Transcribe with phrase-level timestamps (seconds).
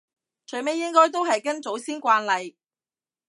[0.47, 2.57] 最尾應該都係跟祖先慣例